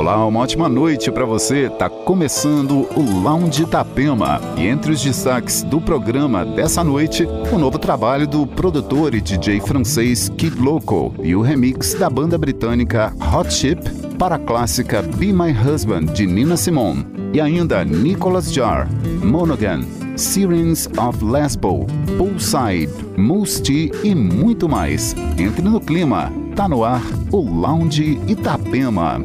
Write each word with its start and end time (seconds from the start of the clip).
Olá, 0.00 0.26
uma 0.26 0.40
ótima 0.40 0.66
noite 0.66 1.12
para 1.12 1.26
você. 1.26 1.68
Tá 1.68 1.90
começando 1.90 2.88
o 2.96 3.20
Lounge 3.22 3.64
Itapema. 3.64 4.40
E 4.56 4.66
entre 4.66 4.92
os 4.92 5.02
destaques 5.02 5.62
do 5.62 5.78
programa 5.78 6.42
dessa 6.42 6.82
noite, 6.82 7.26
o 7.52 7.58
novo 7.58 7.78
trabalho 7.78 8.26
do 8.26 8.46
produtor 8.46 9.14
e 9.14 9.20
DJ 9.20 9.60
francês 9.60 10.30
Kid 10.30 10.58
Loco 10.58 11.14
e 11.22 11.36
o 11.36 11.42
remix 11.42 11.92
da 11.92 12.08
banda 12.08 12.38
britânica 12.38 13.12
Hot 13.30 13.52
Chip 13.52 13.90
para 14.18 14.36
a 14.36 14.38
clássica 14.38 15.02
Be 15.02 15.34
My 15.34 15.52
Husband 15.52 16.06
de 16.14 16.26
Nina 16.26 16.56
Simone. 16.56 17.06
E 17.34 17.38
ainda 17.38 17.84
Nicholas 17.84 18.50
Jar, 18.50 18.88
Monogam, 19.22 19.82
Sirens 20.16 20.88
of 20.98 21.22
Lesbo, 21.22 21.86
Poolside, 22.16 22.90
Moose 23.18 23.92
e 24.02 24.14
muito 24.14 24.66
mais. 24.66 25.14
Entre 25.36 25.60
no 25.60 25.78
clima. 25.78 26.32
Tá 26.56 26.66
no 26.66 26.84
ar 26.84 27.02
o 27.30 27.42
Lounge. 27.42 28.18
Itapema. 28.26 29.20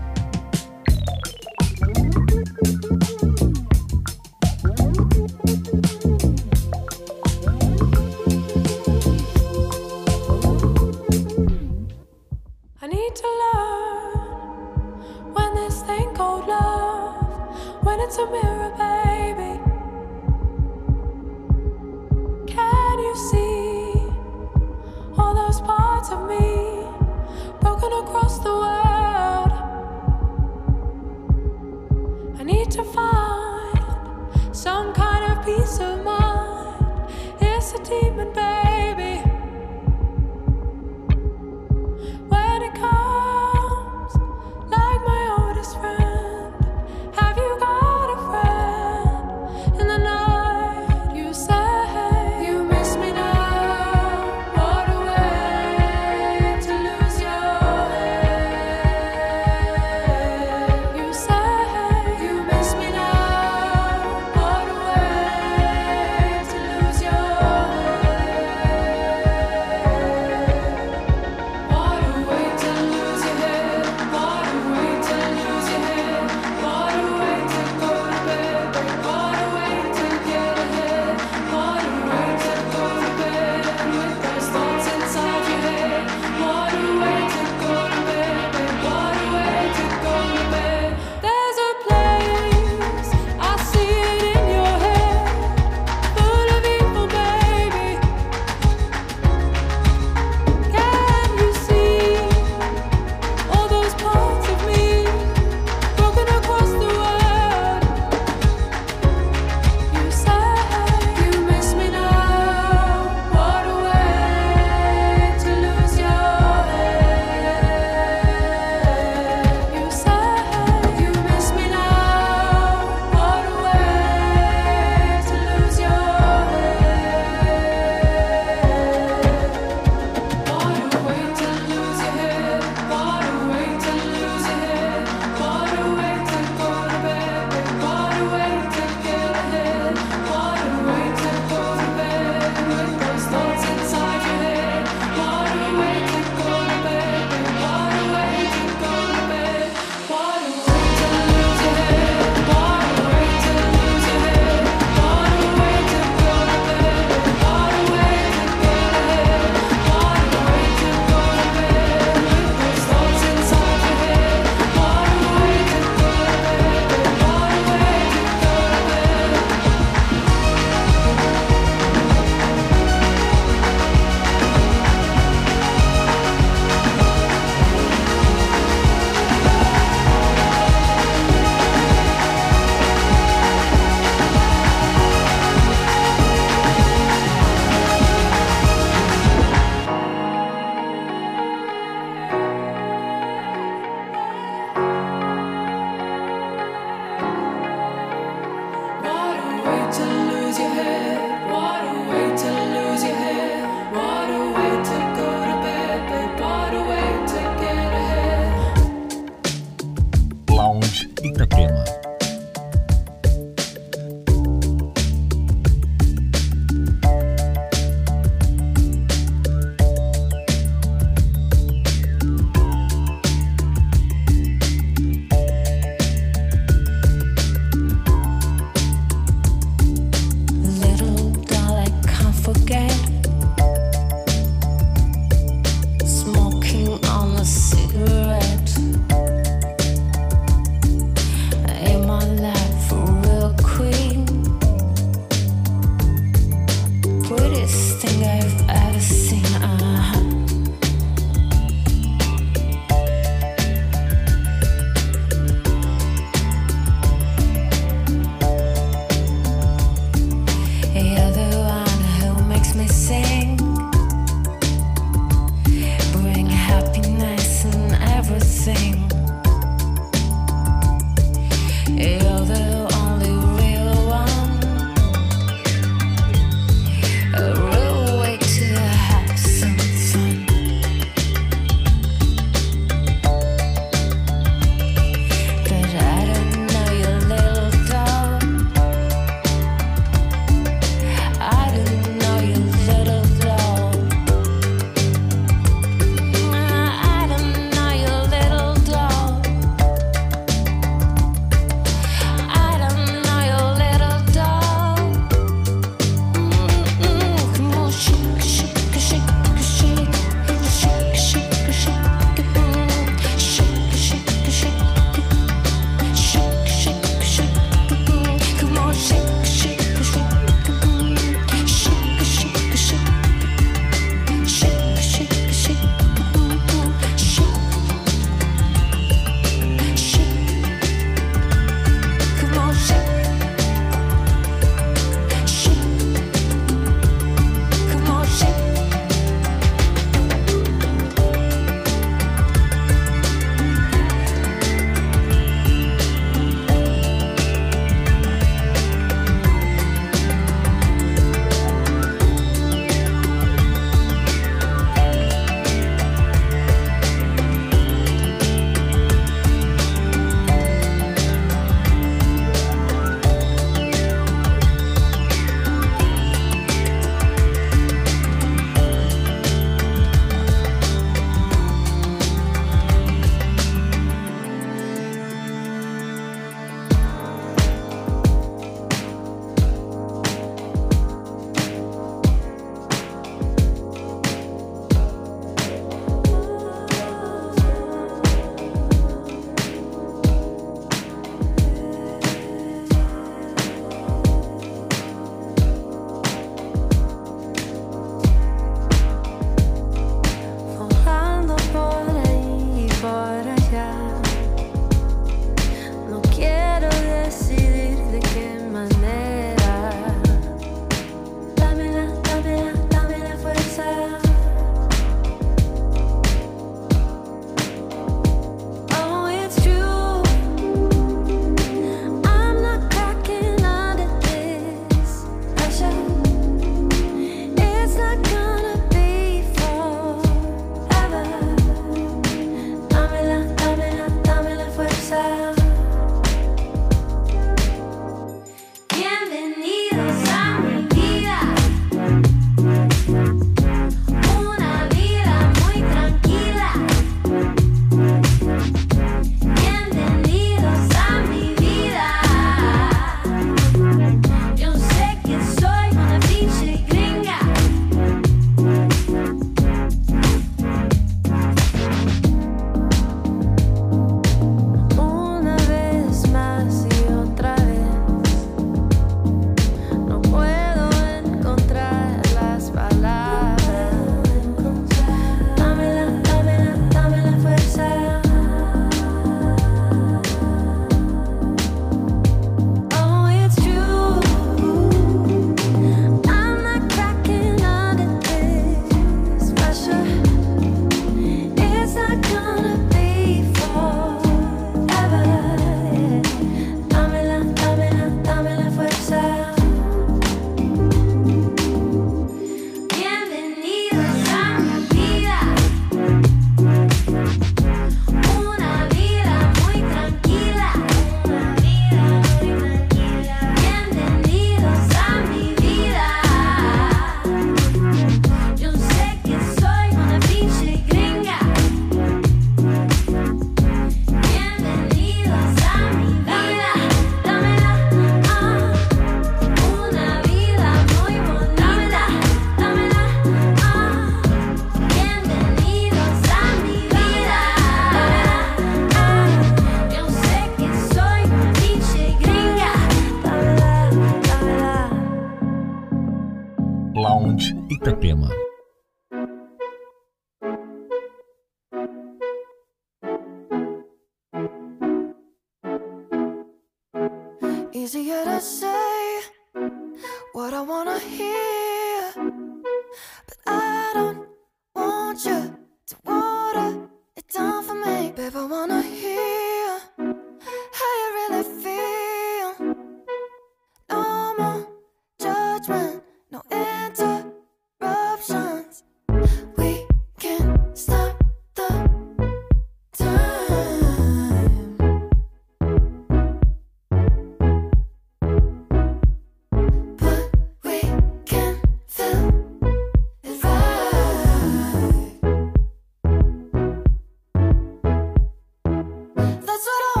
That's 599.61 599.67
what 599.67 599.97
I 599.97 600.00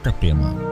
Itapema. 0.00 0.67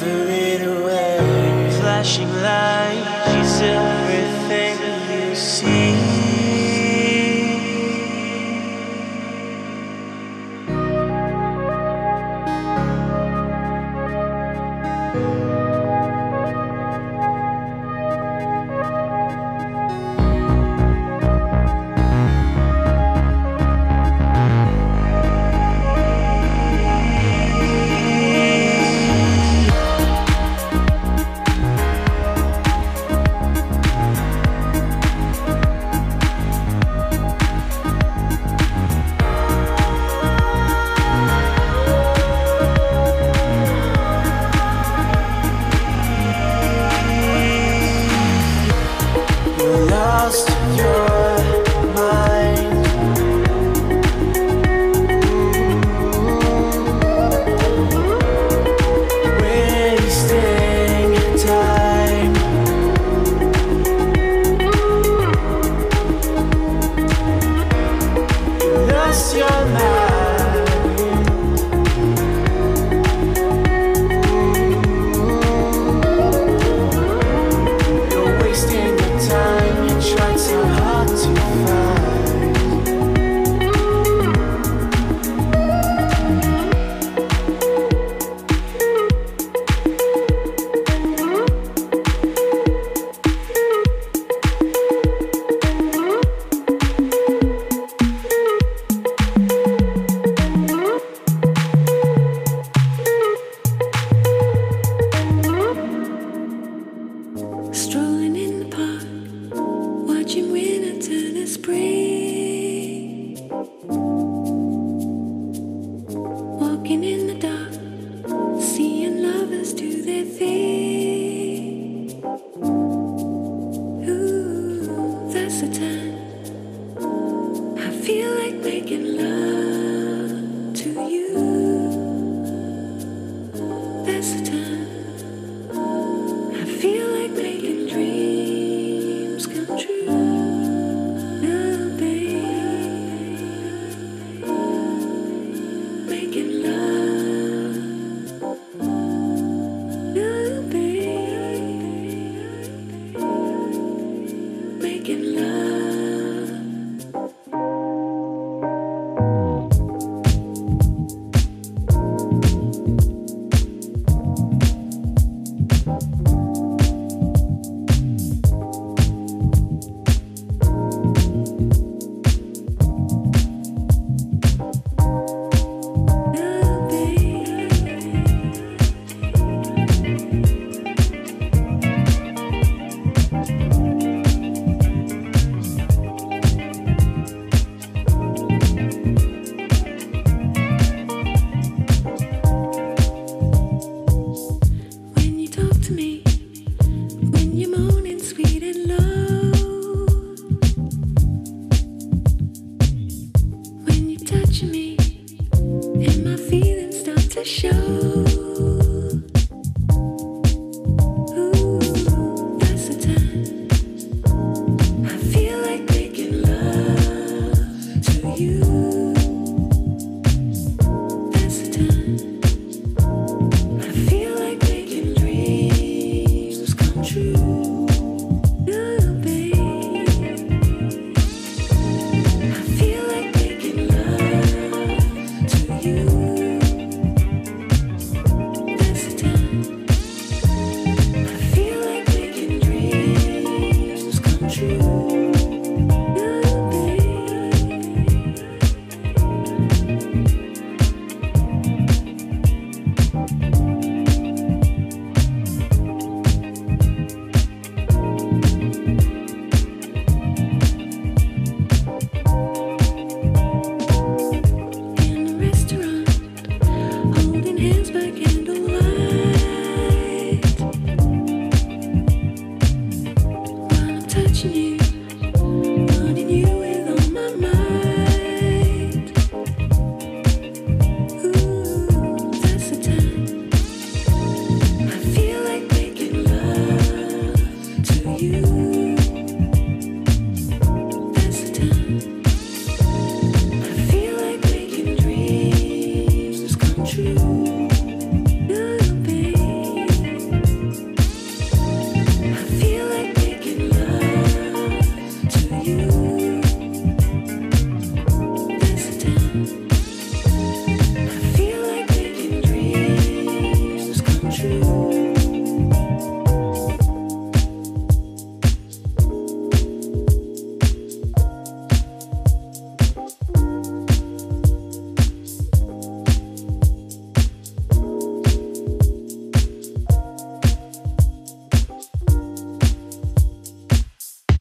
to 0.00 0.35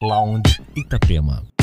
Lounge 0.05 0.61
Itapema. 0.75 1.54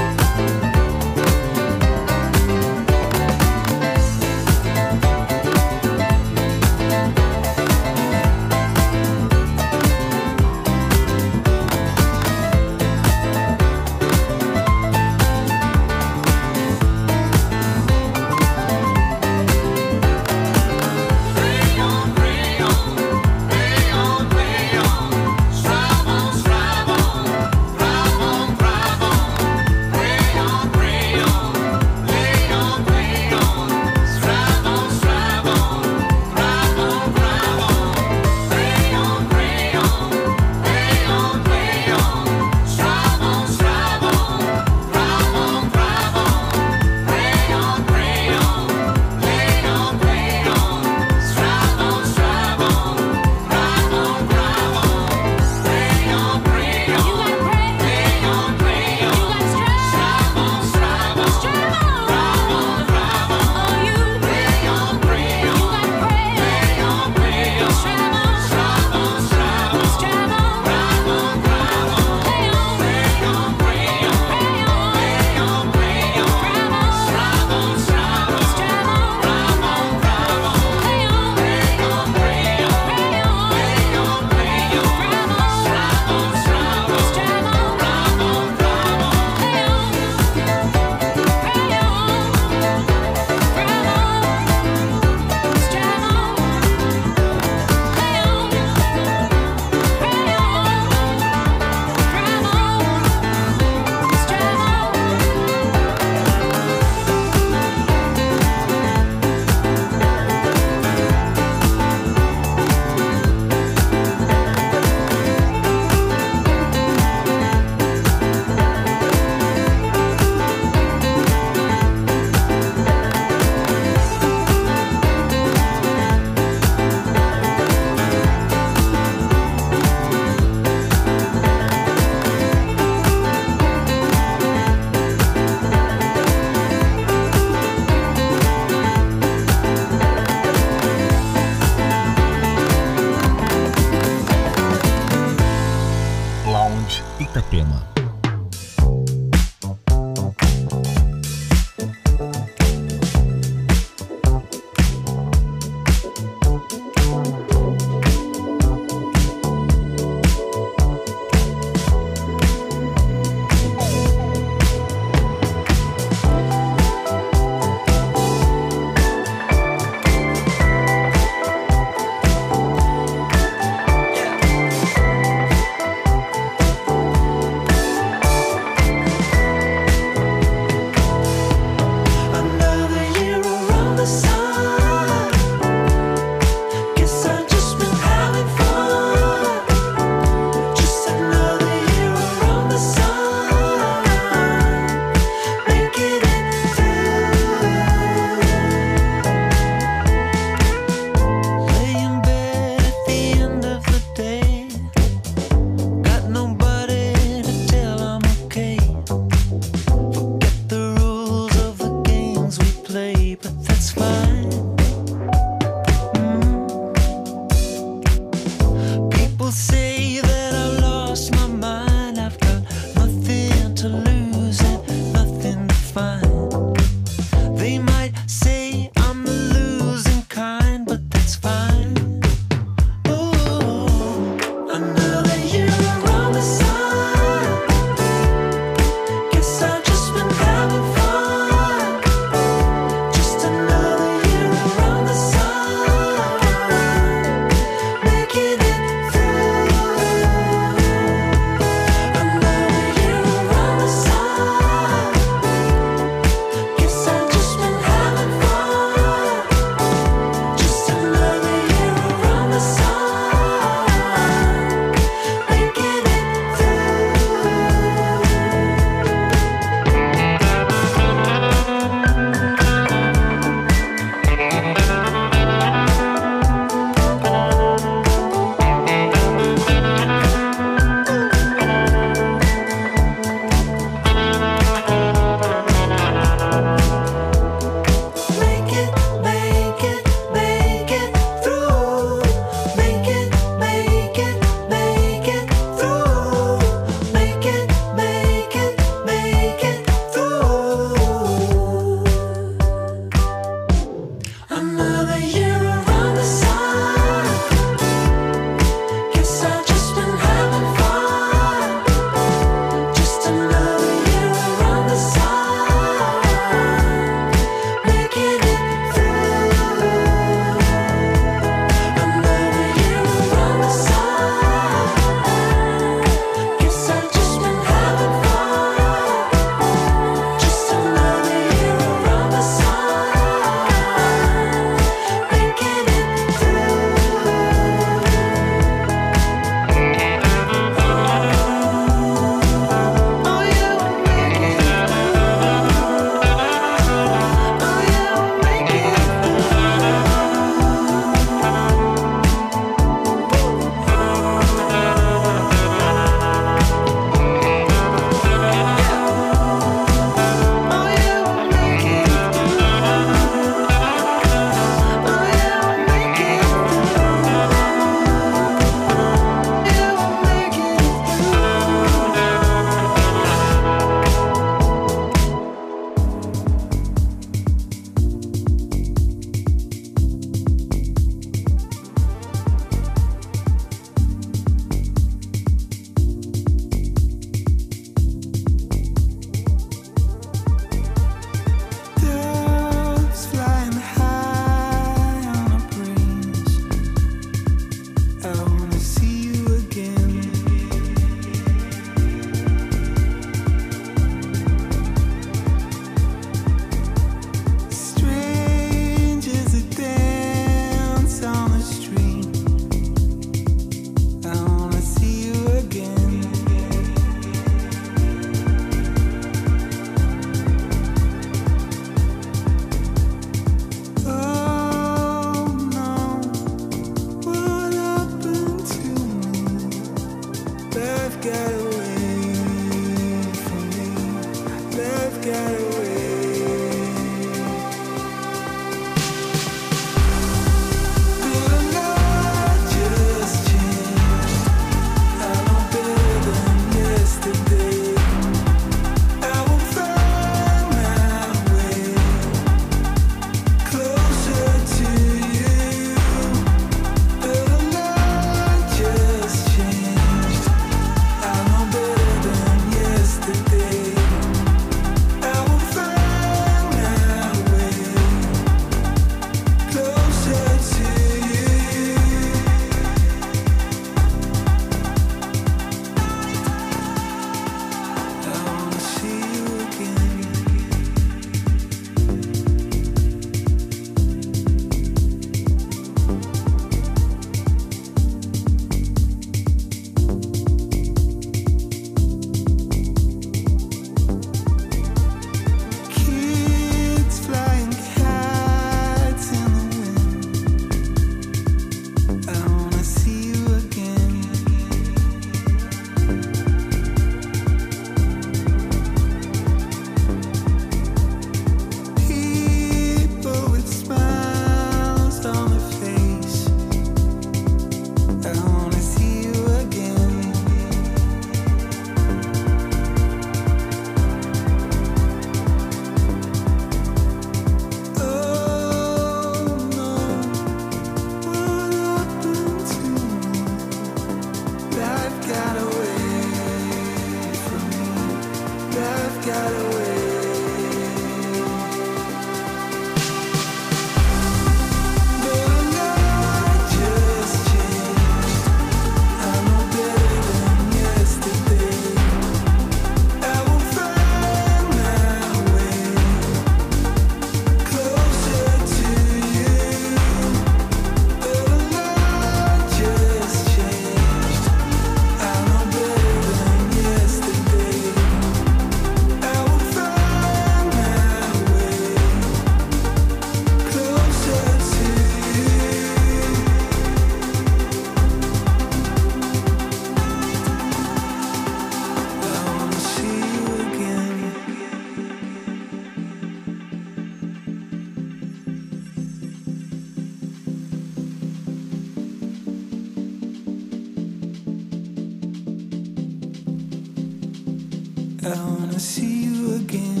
I 598.23 598.29
wanna 598.35 598.79
see 598.79 599.23
you 599.23 599.55
again. 599.55 600.00